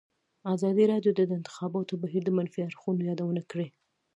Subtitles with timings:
[0.53, 3.67] ازادي راډیو د د انتخاباتو بهیر د منفي اړخونو یادونه کړې.